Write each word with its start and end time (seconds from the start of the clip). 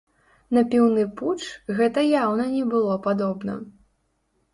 На 0.57 0.61
піўны 0.69 1.03
путч 1.19 1.43
гэта 1.79 2.05
яўна 2.23 2.47
не 2.55 2.63
было 2.73 2.95
падобна. 3.05 3.59